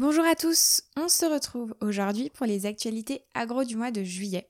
Bonjour 0.00 0.24
à 0.24 0.34
tous, 0.34 0.80
on 0.96 1.10
se 1.10 1.26
retrouve 1.26 1.74
aujourd'hui 1.82 2.30
pour 2.30 2.46
les 2.46 2.64
actualités 2.64 3.20
agro 3.34 3.64
du 3.64 3.76
mois 3.76 3.90
de 3.90 4.02
juillet. 4.02 4.48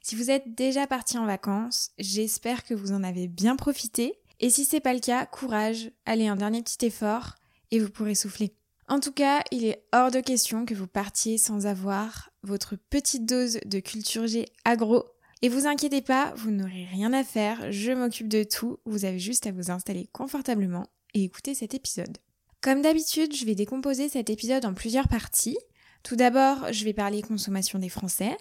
Si 0.00 0.14
vous 0.14 0.30
êtes 0.30 0.54
déjà 0.54 0.86
parti 0.86 1.18
en 1.18 1.26
vacances, 1.26 1.90
j'espère 1.98 2.62
que 2.62 2.72
vous 2.72 2.92
en 2.92 3.02
avez 3.02 3.26
bien 3.26 3.56
profité. 3.56 4.14
Et 4.38 4.48
si 4.48 4.64
c'est 4.64 4.78
pas 4.78 4.94
le 4.94 5.00
cas, 5.00 5.26
courage, 5.26 5.90
allez 6.06 6.28
un 6.28 6.36
dernier 6.36 6.62
petit 6.62 6.86
effort 6.86 7.34
et 7.72 7.80
vous 7.80 7.90
pourrez 7.90 8.14
souffler. 8.14 8.54
En 8.86 9.00
tout 9.00 9.10
cas, 9.10 9.42
il 9.50 9.64
est 9.64 9.84
hors 9.92 10.12
de 10.12 10.20
question 10.20 10.64
que 10.64 10.74
vous 10.74 10.86
partiez 10.86 11.36
sans 11.36 11.66
avoir 11.66 12.30
votre 12.44 12.76
petite 12.76 13.26
dose 13.26 13.58
de 13.66 13.80
culture 13.80 14.28
G 14.28 14.46
agro. 14.64 15.04
Et 15.42 15.48
vous 15.48 15.66
inquiétez 15.66 16.02
pas, 16.02 16.32
vous 16.36 16.52
n'aurez 16.52 16.86
rien 16.92 17.12
à 17.12 17.24
faire, 17.24 17.72
je 17.72 17.90
m'occupe 17.90 18.28
de 18.28 18.44
tout, 18.44 18.78
vous 18.84 19.04
avez 19.04 19.18
juste 19.18 19.48
à 19.48 19.50
vous 19.50 19.72
installer 19.72 20.08
confortablement 20.12 20.86
et 21.12 21.24
écouter 21.24 21.56
cet 21.56 21.74
épisode. 21.74 22.18
Comme 22.62 22.80
d'habitude, 22.80 23.34
je 23.34 23.44
vais 23.44 23.56
décomposer 23.56 24.08
cet 24.08 24.30
épisode 24.30 24.64
en 24.64 24.72
plusieurs 24.72 25.08
parties. 25.08 25.58
Tout 26.04 26.14
d'abord, 26.14 26.72
je 26.72 26.84
vais 26.84 26.92
parler 26.92 27.20
consommation 27.20 27.80
des 27.80 27.88
Français. 27.88 28.36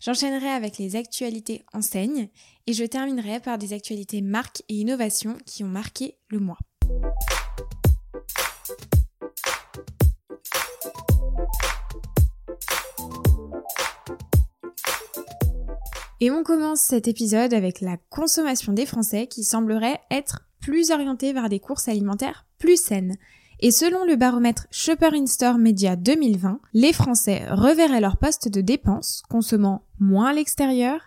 J'enchaînerai 0.00 0.48
avec 0.48 0.78
les 0.78 0.96
actualités 0.96 1.62
enseignes 1.74 2.30
et 2.66 2.72
je 2.72 2.84
terminerai 2.84 3.38
par 3.38 3.58
des 3.58 3.74
actualités 3.74 4.22
marques 4.22 4.62
et 4.70 4.76
innovations 4.76 5.36
qui 5.44 5.62
ont 5.62 5.68
marqué 5.68 6.16
le 6.28 6.38
mois. 6.38 6.56
Et 16.20 16.30
on 16.30 16.42
commence 16.44 16.80
cet 16.80 17.08
épisode 17.08 17.52
avec 17.52 17.82
la 17.82 17.98
consommation 18.08 18.72
des 18.72 18.86
Français 18.86 19.26
qui 19.26 19.44
semblerait 19.44 20.00
être 20.10 20.48
plus 20.62 20.92
orientée 20.92 21.34
vers 21.34 21.50
des 21.50 21.60
courses 21.60 21.88
alimentaires 21.88 22.46
plus 22.58 22.82
saines. 22.82 23.16
Et 23.60 23.70
selon 23.70 24.04
le 24.04 24.16
baromètre 24.16 24.66
Shopper 24.70 25.10
in 25.14 25.26
Store 25.26 25.56
Media 25.56 25.96
2020, 25.96 26.60
les 26.74 26.92
Français 26.92 27.46
reverraient 27.50 28.00
leur 28.00 28.18
poste 28.18 28.48
de 28.48 28.60
dépenses, 28.60 29.22
consommant 29.30 29.86
moins 29.98 30.28
à 30.28 30.32
l'extérieur 30.34 31.00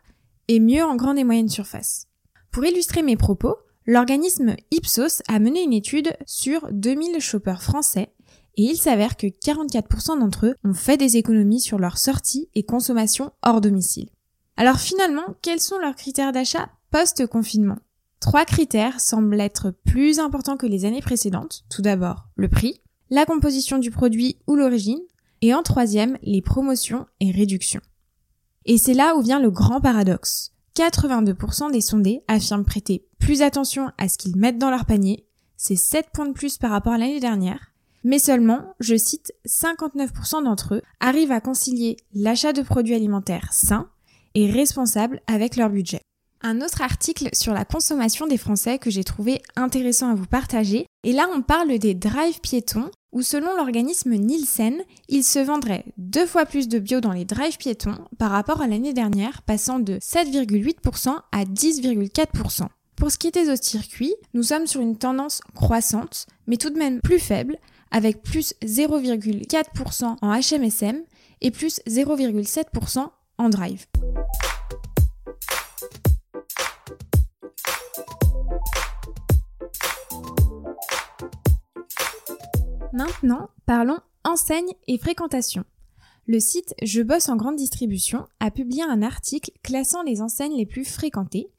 et 0.48 0.60
mieux 0.60 0.84
en 0.84 0.96
grande 0.96 1.20
et 1.20 1.24
moyenne 1.24 1.50
surface. 1.50 2.08
Pour 2.52 2.66
illustrer 2.66 3.04
mes 3.04 3.18
propos, 3.18 3.56
l'organisme 3.86 4.56
Ipsos 4.72 5.22
a 5.28 5.40
mené 5.40 5.62
une 5.62 5.74
étude 5.74 6.16
sur 6.26 6.68
2000 6.72 7.20
shoppers 7.20 7.62
français 7.62 8.14
et 8.58 8.64
il 8.64 8.78
s'avère 8.78 9.16
que 9.16 9.28
44% 9.28 10.20
d'entre 10.20 10.48
eux 10.48 10.56
ont 10.64 10.74
fait 10.74 10.98
des 10.98 11.18
économies 11.18 11.62
sur 11.62 11.78
leurs 11.78 12.00
sorties 12.00 12.50
et 12.56 12.64
consommation 12.64 13.32
hors 13.44 13.62
domicile. 13.62 14.10
Alors 14.58 14.80
finalement, 14.80 15.36
quels 15.44 15.62
sont 15.62 15.78
leurs 15.78 15.96
critères 15.96 16.32
d'achat 16.32 16.70
post-confinement? 16.90 17.78
Trois 18.20 18.46
critères 18.46 19.00
semblent 19.00 19.40
être 19.40 19.72
plus 19.86 20.20
importants 20.20 20.58
que 20.58 20.66
les 20.66 20.86
années 20.86 21.02
précédentes. 21.02 21.64
Tout 21.70 21.82
d'abord, 21.82 22.28
le 22.36 22.50
prix, 22.50 22.82
la 23.10 23.26
composition 23.26 23.78
du 23.78 23.92
produit 23.92 24.38
ou 24.48 24.56
l'origine, 24.56 25.00
et 25.42 25.54
en 25.54 25.64
troisième, 25.64 26.18
les 26.22 26.42
promotions 26.42 27.06
et 27.22 27.32
réductions. 27.32 27.82
Et 28.66 28.78
c'est 28.78 28.94
là 28.94 29.16
où 29.16 29.22
vient 29.22 29.40
le 29.40 29.52
grand 29.52 29.80
paradoxe. 29.80 30.52
82% 30.76 31.72
des 31.72 31.82
sondés 31.82 32.22
affirment 32.28 32.66
prêter 32.66 33.06
plus 33.20 33.42
attention 33.42 33.92
à 33.98 34.10
ce 34.10 34.18
qu'ils 34.18 34.38
mettent 34.38 34.58
dans 34.58 34.70
leur 34.70 34.86
panier, 34.86 35.26
c'est 35.56 35.76
7 35.76 36.08
points 36.14 36.28
de 36.28 36.34
plus 36.34 36.58
par 36.58 36.72
rapport 36.72 36.94
à 36.94 36.98
l'année 36.98 37.20
dernière, 37.20 37.74
mais 38.04 38.20
seulement, 38.20 38.76
je 38.80 38.96
cite, 38.96 39.34
59% 39.46 40.44
d'entre 40.44 40.76
eux 40.76 40.82
arrivent 41.00 41.32
à 41.32 41.42
concilier 41.42 41.98
l'achat 42.14 42.54
de 42.54 42.62
produits 42.62 42.96
alimentaires 42.96 43.52
sains 43.52 43.90
et 44.36 44.50
responsables 44.50 45.22
avec 45.28 45.58
leur 45.58 45.70
budget. 45.70 46.02
Un 46.42 46.62
autre 46.62 46.82
article 46.82 47.30
sur 47.34 47.54
la 47.54 47.66
consommation 47.66 48.26
des 48.26 48.38
Français 48.38 48.80
que 48.80 48.90
j'ai 48.90 49.04
trouvé 49.04 49.42
intéressant 49.58 50.10
à 50.10 50.16
vous 50.16 50.26
partager. 50.26 50.86
Et 51.04 51.12
là, 51.12 51.28
on 51.36 51.42
parle 51.42 51.78
des 51.80 51.94
drives 51.94 52.40
piétons 52.40 52.90
où 53.12 53.22
selon 53.22 53.58
l'organisme 53.58 54.14
Nielsen, 54.14 54.78
il 55.10 55.24
se 55.26 55.40
vendrait 55.40 55.84
deux 55.98 56.26
fois 56.26 56.46
plus 56.46 56.70
de 56.70 56.80
bio 56.80 57.02
dans 57.02 57.12
les 57.12 57.26
drives 57.26 57.58
piétons 57.58 57.98
par 58.18 58.32
rapport 58.32 58.62
à 58.62 58.68
l'année 58.68 58.94
dernière, 58.94 59.42
passant 59.42 59.80
de 59.80 59.96
7,8% 59.96 61.18
à 61.32 61.44
10,4%. 61.44 62.68
Pour 62.96 63.12
ce 63.12 63.18
qui 63.18 63.28
est 63.28 63.32
des 63.32 63.50
autres 63.50 63.66
circuits, 63.66 64.16
nous 64.34 64.44
sommes 64.44 64.68
sur 64.68 64.80
une 64.80 64.98
tendance 64.98 65.42
croissante, 65.56 66.26
mais 66.48 66.58
tout 66.58 66.70
de 66.70 66.80
même 66.80 67.02
plus 67.02 67.20
faible, 67.20 67.58
avec 67.92 68.22
plus 68.22 68.54
0,4% 68.64 70.16
en 70.22 70.40
HMSM 70.40 71.02
et 71.42 71.52
plus 71.52 71.82
0,7% 71.88 73.08
en 73.38 73.50
drive. 73.50 73.86
Maintenant, 82.94 83.50
parlons 83.66 84.00
enseigne 84.24 84.74
et 84.88 84.98
fréquentation. 84.98 85.64
Le 86.26 86.40
site 86.40 86.74
Je 86.82 87.02
bosse 87.02 87.30
en 87.30 87.36
grande 87.36 87.56
distribution 87.56 88.28
a 88.40 88.52
publié 88.52 88.84
un 88.84 89.02
article 89.02 89.52
classant 89.64 90.04
les 90.04 90.22
enseignes 90.22 90.58
les 90.58 90.66
plus 90.66 90.86
fréquentées. 90.86 91.52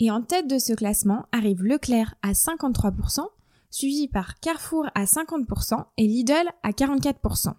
Et 0.00 0.10
en 0.10 0.22
tête 0.22 0.48
de 0.48 0.58
ce 0.58 0.74
classement 0.74 1.26
arrive 1.32 1.62
Leclerc 1.62 2.14
à 2.22 2.32
53%, 2.32 3.26
suivi 3.70 4.08
par 4.08 4.38
Carrefour 4.40 4.86
à 4.94 5.04
50% 5.04 5.84
et 5.96 6.06
Lidl 6.06 6.50
à 6.62 6.70
44%. 6.72 7.54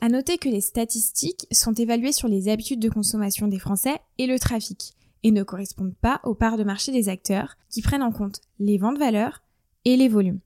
À 0.00 0.08
noter 0.08 0.38
que 0.38 0.48
les 0.48 0.60
statistiques 0.60 1.46
sont 1.50 1.74
évaluées 1.74 2.12
sur 2.12 2.28
les 2.28 2.48
habitudes 2.48 2.80
de 2.80 2.88
consommation 2.88 3.48
des 3.48 3.58
Français 3.58 4.00
et 4.18 4.26
le 4.26 4.38
trafic, 4.38 4.94
et 5.24 5.32
ne 5.32 5.42
correspondent 5.42 5.96
pas 5.96 6.20
aux 6.22 6.34
parts 6.34 6.58
de 6.58 6.64
marché 6.64 6.92
des 6.92 7.08
acteurs 7.08 7.56
qui 7.70 7.82
prennent 7.82 8.02
en 8.02 8.12
compte 8.12 8.40
les 8.60 8.78
ventes 8.78 8.98
valeurs 8.98 9.42
et 9.84 9.96
les 9.96 10.08
volumes. 10.08 10.40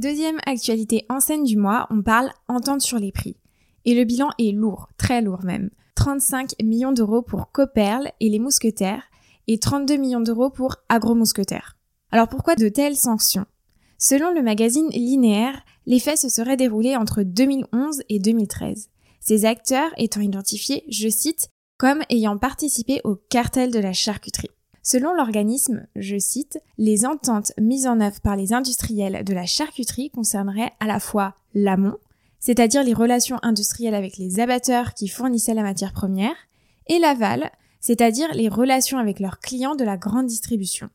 Deuxième 0.00 0.40
actualité 0.44 1.06
en 1.08 1.20
scène 1.20 1.44
du 1.44 1.56
mois, 1.56 1.86
on 1.88 2.02
parle 2.02 2.32
entente 2.48 2.80
sur 2.80 2.98
les 2.98 3.12
prix. 3.12 3.36
Et 3.84 3.94
le 3.94 4.04
bilan 4.04 4.30
est 4.40 4.50
lourd, 4.50 4.88
très 4.98 5.22
lourd 5.22 5.44
même. 5.44 5.70
35 5.94 6.54
millions 6.64 6.90
d'euros 6.90 7.22
pour 7.22 7.52
Coperle 7.52 8.10
et 8.18 8.28
les 8.28 8.40
mousquetaires 8.40 9.04
et 9.46 9.58
32 9.58 9.96
millions 9.96 10.20
d'euros 10.20 10.50
pour 10.50 10.78
Agro-Mousquetaires. 10.88 11.76
Alors 12.10 12.28
pourquoi 12.28 12.56
de 12.56 12.68
telles 12.68 12.96
sanctions? 12.96 13.46
Selon 13.96 14.32
le 14.32 14.42
magazine 14.42 14.88
Linéaire, 14.90 15.64
les 15.86 16.00
faits 16.00 16.18
se 16.18 16.28
seraient 16.28 16.56
déroulés 16.56 16.96
entre 16.96 17.22
2011 17.22 18.02
et 18.08 18.18
2013. 18.18 18.90
Ces 19.20 19.44
acteurs 19.44 19.92
étant 19.96 20.20
identifiés, 20.20 20.82
je 20.88 21.08
cite, 21.08 21.50
comme 21.78 22.02
ayant 22.10 22.36
participé 22.36 23.00
au 23.04 23.14
cartel 23.14 23.70
de 23.70 23.78
la 23.78 23.92
charcuterie. 23.92 24.50
Selon 24.86 25.14
l'organisme, 25.14 25.86
je 25.96 26.18
cite, 26.18 26.60
les 26.76 27.06
ententes 27.06 27.52
mises 27.58 27.86
en 27.86 28.02
œuvre 28.02 28.20
par 28.20 28.36
les 28.36 28.52
industriels 28.52 29.24
de 29.24 29.32
la 29.32 29.46
charcuterie 29.46 30.10
concerneraient 30.10 30.72
à 30.78 30.86
la 30.86 31.00
fois 31.00 31.34
l'amont, 31.54 31.96
c'est-à-dire 32.38 32.84
les 32.84 32.92
relations 32.92 33.38
industrielles 33.42 33.94
avec 33.94 34.18
les 34.18 34.40
abatteurs 34.40 34.92
qui 34.92 35.08
fournissaient 35.08 35.54
la 35.54 35.62
matière 35.62 35.94
première, 35.94 36.36
et 36.86 36.98
l'aval, 36.98 37.50
c'est-à-dire 37.80 38.28
les 38.34 38.50
relations 38.50 38.98
avec 38.98 39.20
leurs 39.20 39.40
clients 39.40 39.74
de 39.74 39.84
la 39.84 39.96
grande 39.96 40.26
distribution. 40.26 40.90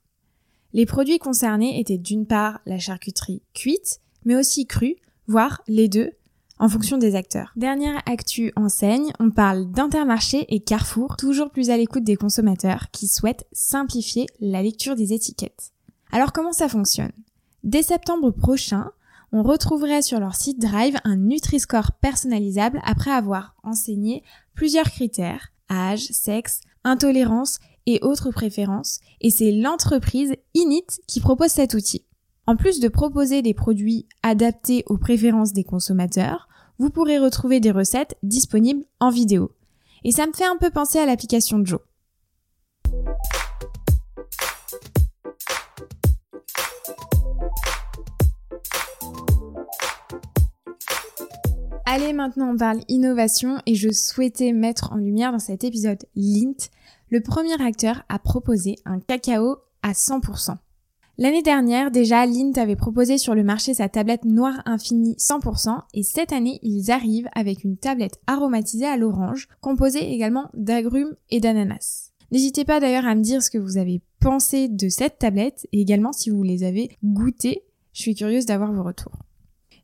Les 0.74 0.86
produits 0.86 1.18
concernés 1.18 1.80
étaient 1.80 1.98
d'une 1.98 2.28
part 2.28 2.62
la 2.68 2.78
charcuterie 2.78 3.42
cuite, 3.56 4.02
mais 4.24 4.36
aussi 4.36 4.68
crue, 4.68 4.98
voire 5.26 5.64
les 5.68 5.88
deux, 5.88 6.12
en 6.60 6.70
fonction 6.70 6.98
des 6.98 7.16
acteurs. 7.16 7.52
Dernière 7.56 8.02
actu 8.06 8.52
enseigne, 8.56 9.12
on 9.20 9.32
parle 9.32 9.72
d'Intermarché 9.72 10.46
et 10.50 10.60
Carrefour, 10.60 11.16
toujours 11.16 11.50
plus 11.50 11.70
à 11.70 11.78
l'écoute 11.78 12.04
des 12.04 12.18
consommateurs 12.18 12.92
qui 12.92 13.08
souhaitent 13.08 13.48
simplifier 13.54 14.28
la 14.40 14.62
lecture 14.62 14.96
des 14.96 15.14
étiquettes. 15.14 15.72
Alors 16.12 16.34
comment 16.34 16.52
ça 16.52 16.68
fonctionne? 16.68 17.14
Dès 17.64 17.84
septembre 17.84 18.32
prochain, 18.32 18.92
on 19.32 19.44
retrouverait 19.44 20.02
sur 20.02 20.20
leur 20.20 20.36
site 20.36 20.60
Drive 20.60 20.98
un 21.04 21.16
Nutri-Score 21.16 21.94
personnalisable 21.94 22.82
après 22.84 23.12
avoir 23.12 23.56
enseigné 23.64 24.24
plusieurs 24.54 24.90
critères, 24.90 25.50
âge, 25.72 26.08
sexe, 26.12 26.62
intolérance 26.84 27.60
et 27.86 28.00
autres 28.02 28.32
préférences, 28.32 29.00
et 29.22 29.30
c'est 29.30 29.52
l'entreprise 29.52 30.34
Init 30.54 30.86
qui 31.08 31.20
propose 31.20 31.52
cet 31.52 31.74
outil. 31.74 32.06
En 32.48 32.56
plus 32.56 32.80
de 32.80 32.88
proposer 32.88 33.42
des 33.42 33.54
produits 33.54 34.08
adaptés 34.24 34.84
aux 34.88 34.98
préférences 34.98 35.54
des 35.54 35.64
consommateurs, 35.64 36.49
vous 36.80 36.90
pourrez 36.90 37.20
retrouver 37.20 37.60
des 37.60 37.72
recettes 37.72 38.18
disponibles 38.24 38.86
en 39.00 39.10
vidéo. 39.10 39.52
Et 40.06 40.12
ça 40.12 40.26
me 40.26 40.34
fait 40.34 40.46
un 40.46 40.58
peu 40.58 40.70
penser 40.70 40.98
à 40.98 41.06
l'application 41.06 41.64
Joe. 41.64 41.82
Allez, 51.86 52.14
maintenant 52.14 52.54
on 52.54 52.58
parle 52.58 52.82
innovation 52.88 53.58
et 53.66 53.76
je 53.76 53.92
souhaitais 53.92 54.54
mettre 54.54 54.94
en 54.94 54.98
lumière 54.98 55.32
dans 55.32 55.40
cet 55.40 55.64
épisode 55.64 56.06
Lint, 56.16 56.70
le 57.10 57.20
premier 57.20 57.60
acteur 57.62 58.04
à 58.10 58.20
proposer 58.20 58.76
un 58.86 59.00
cacao 59.00 59.58
à 59.82 59.92
100%. 59.92 60.56
L'année 61.22 61.42
dernière, 61.42 61.92
déjà, 61.92 62.26
Lint 62.26 62.54
avait 62.56 62.78
proposé 62.78 63.18
sur 63.18 63.36
le 63.36 63.44
marché 63.44 63.74
sa 63.74 63.90
tablette 63.90 64.24
Noir 64.24 64.62
Infini 64.66 65.16
100% 65.20 65.78
et 65.94 66.02
cette 66.02 66.32
année, 66.32 66.62
ils 66.64 66.92
arrivent 66.92 67.28
avec 67.36 67.66
une 67.66 67.76
tablette 67.76 68.22
aromatisée 68.26 68.86
à 68.86 68.96
l'orange, 68.96 69.50
composée 69.60 70.14
également 70.14 70.50
d'agrumes 70.54 71.18
et 71.30 71.42
d'ananas. 71.42 72.14
N'hésitez 72.32 72.64
pas 72.64 72.80
d'ailleurs 72.80 73.06
à 73.06 73.16
me 73.16 73.22
dire 73.22 73.44
ce 73.44 73.50
que 73.50 73.58
vous 73.58 73.78
avez 73.78 74.02
pensé 74.22 74.70
de 74.70 74.88
cette 74.88 75.20
tablette 75.20 75.68
et 75.74 75.82
également 75.82 76.14
si 76.14 76.30
vous 76.30 76.42
les 76.42 76.64
avez 76.64 76.90
goûtées. 77.04 77.66
Je 77.92 78.02
suis 78.02 78.16
curieuse 78.16 78.46
d'avoir 78.46 78.72
vos 78.72 78.84
retours. 78.84 79.18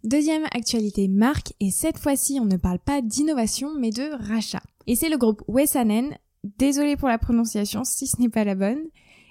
Deuxième 0.06 0.46
actualité 0.54 1.10
marque, 1.10 1.52
et 1.60 1.70
cette 1.70 1.98
fois-ci 1.98 2.40
on 2.40 2.46
ne 2.46 2.56
parle 2.56 2.80
pas 2.80 3.02
d'innovation 3.02 3.72
mais 3.78 3.90
de 3.90 4.10
rachat. 4.30 4.64
Et 4.88 4.96
c'est 4.96 5.10
le 5.10 5.18
groupe 5.18 5.44
Wessanen, 5.50 6.16
désolé 6.60 6.96
pour 6.96 7.10
la 7.10 7.18
prononciation 7.18 7.84
si 7.84 8.08
ce 8.08 8.22
n'est 8.22 8.30
pas 8.30 8.46
la 8.46 8.56
bonne, 8.56 8.86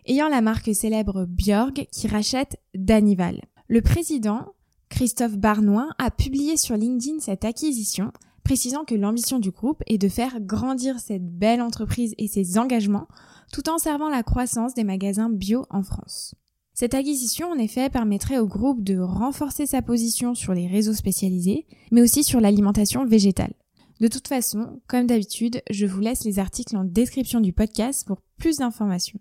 ayant 0.06 0.28
la 0.28 0.40
marque 0.40 0.74
célèbre 0.74 1.26
Björg 1.26 1.86
qui 1.90 2.08
rachète 2.08 2.56
Danival. 2.74 3.40
Le 3.68 3.80
président, 3.80 4.54
Christophe 4.88 5.36
Barnoin, 5.36 5.88
a 5.98 6.10
publié 6.10 6.56
sur 6.56 6.76
LinkedIn 6.76 7.20
cette 7.20 7.44
acquisition, 7.44 8.12
précisant 8.44 8.84
que 8.84 8.94
l'ambition 8.94 9.38
du 9.38 9.50
groupe 9.50 9.82
est 9.86 9.98
de 9.98 10.08
faire 10.08 10.40
grandir 10.40 10.98
cette 11.00 11.26
belle 11.26 11.62
entreprise 11.62 12.14
et 12.18 12.28
ses 12.28 12.58
engagements 12.58 13.08
tout 13.52 13.68
en 13.68 13.78
servant 13.78 14.08
la 14.08 14.22
croissance 14.22 14.74
des 14.74 14.84
magasins 14.84 15.30
bio 15.30 15.64
en 15.70 15.82
France. 15.82 16.34
Cette 16.74 16.94
acquisition, 16.94 17.48
en 17.48 17.58
effet, 17.58 17.88
permettrait 17.88 18.38
au 18.38 18.48
groupe 18.48 18.82
de 18.82 18.98
renforcer 18.98 19.64
sa 19.64 19.80
position 19.80 20.34
sur 20.34 20.54
les 20.54 20.66
réseaux 20.66 20.92
spécialisés, 20.92 21.66
mais 21.92 22.02
aussi 22.02 22.24
sur 22.24 22.40
l'alimentation 22.40 23.04
végétale. 23.04 23.54
De 24.00 24.08
toute 24.08 24.26
façon, 24.26 24.80
comme 24.88 25.06
d'habitude, 25.06 25.62
je 25.70 25.86
vous 25.86 26.00
laisse 26.00 26.24
les 26.24 26.40
articles 26.40 26.76
en 26.76 26.82
description 26.82 27.40
du 27.40 27.52
podcast 27.52 28.04
pour 28.04 28.22
plus 28.38 28.56
d'informations. 28.56 29.20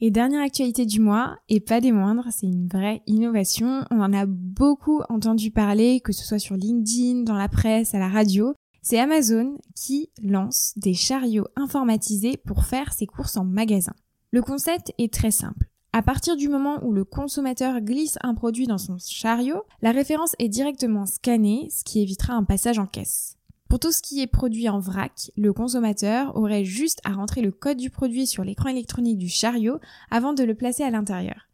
Et 0.00 0.12
dernière 0.12 0.42
actualité 0.42 0.86
du 0.86 1.00
mois, 1.00 1.38
et 1.48 1.58
pas 1.58 1.80
des 1.80 1.90
moindres, 1.90 2.28
c'est 2.30 2.46
une 2.46 2.68
vraie 2.68 3.02
innovation. 3.08 3.84
On 3.90 4.00
en 4.00 4.12
a 4.12 4.26
beaucoup 4.26 5.02
entendu 5.08 5.50
parler, 5.50 6.00
que 6.00 6.12
ce 6.12 6.24
soit 6.24 6.38
sur 6.38 6.54
LinkedIn, 6.54 7.22
dans 7.22 7.34
la 7.34 7.48
presse, 7.48 7.94
à 7.94 7.98
la 7.98 8.08
radio. 8.08 8.54
C'est 8.80 9.00
Amazon 9.00 9.58
qui 9.74 10.10
lance 10.22 10.72
des 10.76 10.94
chariots 10.94 11.48
informatisés 11.56 12.36
pour 12.36 12.64
faire 12.64 12.92
ses 12.92 13.06
courses 13.06 13.36
en 13.36 13.44
magasin. 13.44 13.94
Le 14.30 14.40
concept 14.40 14.92
est 14.98 15.12
très 15.12 15.32
simple. 15.32 15.66
À 15.92 16.02
partir 16.02 16.36
du 16.36 16.48
moment 16.48 16.78
où 16.84 16.92
le 16.92 17.04
consommateur 17.04 17.80
glisse 17.80 18.18
un 18.22 18.34
produit 18.34 18.66
dans 18.66 18.78
son 18.78 18.98
chariot, 18.98 19.62
la 19.82 19.90
référence 19.90 20.36
est 20.38 20.48
directement 20.48 21.06
scannée, 21.06 21.68
ce 21.70 21.82
qui 21.82 22.00
évitera 22.00 22.34
un 22.34 22.44
passage 22.44 22.78
en 22.78 22.86
caisse. 22.86 23.37
Pour 23.68 23.78
tout 23.78 23.92
ce 23.92 24.00
qui 24.00 24.22
est 24.22 24.26
produit 24.26 24.70
en 24.70 24.78
vrac, 24.78 25.30
le 25.36 25.52
consommateur 25.52 26.34
aurait 26.36 26.64
juste 26.64 27.00
à 27.04 27.12
rentrer 27.12 27.42
le 27.42 27.52
code 27.52 27.76
du 27.76 27.90
produit 27.90 28.26
sur 28.26 28.42
l'écran 28.42 28.70
électronique 28.70 29.18
du 29.18 29.28
chariot 29.28 29.78
avant 30.10 30.32
de 30.32 30.42
le 30.42 30.54
placer 30.54 30.82
à 30.82 30.90
l'intérieur. 30.90 31.48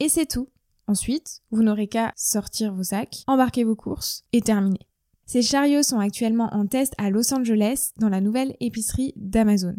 Et 0.00 0.08
c'est 0.08 0.26
tout. 0.26 0.48
Ensuite, 0.88 1.42
vous 1.52 1.62
n'aurez 1.62 1.86
qu'à 1.86 2.12
sortir 2.16 2.74
vos 2.74 2.82
sacs, 2.82 3.22
embarquer 3.28 3.62
vos 3.62 3.76
courses 3.76 4.24
et 4.32 4.40
terminer. 4.40 4.88
Ces 5.26 5.42
chariots 5.42 5.84
sont 5.84 6.00
actuellement 6.00 6.52
en 6.52 6.66
test 6.66 6.92
à 6.98 7.08
Los 7.08 7.32
Angeles 7.32 7.92
dans 7.98 8.08
la 8.08 8.20
nouvelle 8.20 8.56
épicerie 8.58 9.14
d'Amazon. 9.16 9.76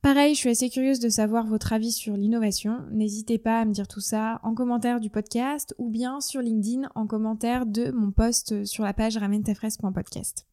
Pareil, 0.00 0.34
je 0.34 0.40
suis 0.40 0.50
assez 0.50 0.70
curieuse 0.70 0.98
de 0.98 1.10
savoir 1.10 1.46
votre 1.46 1.74
avis 1.74 1.92
sur 1.92 2.16
l'innovation. 2.16 2.78
N'hésitez 2.90 3.36
pas 3.36 3.60
à 3.60 3.64
me 3.66 3.72
dire 3.72 3.86
tout 3.86 4.00
ça 4.00 4.40
en 4.42 4.54
commentaire 4.54 4.98
du 4.98 5.10
podcast 5.10 5.74
ou 5.76 5.90
bien 5.90 6.20
sur 6.20 6.40
LinkedIn 6.40 6.88
en 6.94 7.06
commentaire 7.06 7.66
de 7.66 7.90
mon 7.90 8.12
post 8.12 8.64
sur 8.64 8.84
la 8.84 8.94
page 8.94 9.18
ramène-ta-fraise.podcast. 9.18 10.47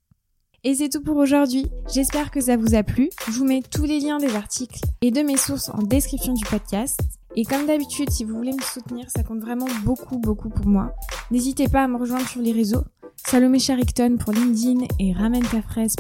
Et 0.67 0.73
c'est 0.73 0.89
tout 0.89 1.03
pour 1.03 1.17
aujourd'hui. 1.17 1.67
J'espère 1.93 2.31
que 2.31 2.41
ça 2.41 2.57
vous 2.57 2.73
a 2.73 2.81
plu. 2.81 3.11
Je 3.27 3.33
vous 3.33 3.45
mets 3.45 3.61
tous 3.61 3.83
les 3.83 3.99
liens 3.99 4.17
des 4.17 4.35
articles 4.35 4.79
et 5.01 5.11
de 5.11 5.21
mes 5.21 5.37
sources 5.37 5.69
en 5.69 5.83
description 5.83 6.33
du 6.33 6.43
podcast. 6.43 6.99
Et 7.35 7.43
comme 7.45 7.67
d'habitude, 7.67 8.09
si 8.09 8.23
vous 8.23 8.35
voulez 8.35 8.51
me 8.51 8.61
soutenir, 8.63 9.05
ça 9.11 9.21
compte 9.21 9.41
vraiment 9.41 9.67
beaucoup, 9.83 10.17
beaucoup 10.17 10.49
pour 10.49 10.65
moi. 10.65 10.91
N'hésitez 11.29 11.67
pas 11.67 11.83
à 11.83 11.87
me 11.87 11.97
rejoindre 11.97 12.27
sur 12.27 12.41
les 12.41 12.51
réseaux. 12.51 12.83
Salomé 13.15 13.59
Charicton 13.59 14.17
pour 14.17 14.33
LinkedIn 14.33 14.87
et 14.97 15.13
ramène 15.13 15.43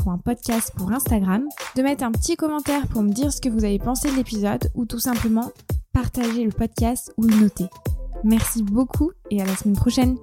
pour 0.01 0.11
un 0.11 0.17
podcast 0.17 0.71
pour 0.75 0.91
Instagram, 0.91 1.47
de 1.75 1.83
mettre 1.83 2.03
un 2.03 2.11
petit 2.11 2.35
commentaire 2.35 2.87
pour 2.87 3.03
me 3.03 3.11
dire 3.11 3.31
ce 3.31 3.41
que 3.41 3.49
vous 3.49 3.65
avez 3.65 3.77
pensé 3.77 4.09
de 4.09 4.15
l'épisode 4.15 4.71
ou 4.73 4.85
tout 4.85 4.99
simplement 4.99 5.51
partager 5.93 6.43
le 6.43 6.51
podcast 6.51 7.13
ou 7.17 7.23
le 7.27 7.35
noter. 7.35 7.67
Merci 8.23 8.63
beaucoup 8.63 9.11
et 9.29 9.43
à 9.43 9.45
la 9.45 9.55
semaine 9.55 9.75
prochaine. 9.75 10.17